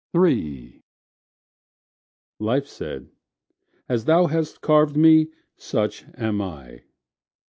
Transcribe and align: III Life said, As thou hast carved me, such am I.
III 0.19 0.81
Life 2.39 2.65
said, 2.65 3.09
As 3.87 4.05
thou 4.05 4.25
hast 4.25 4.59
carved 4.59 4.97
me, 4.97 5.27
such 5.57 6.05
am 6.17 6.41
I. 6.41 6.85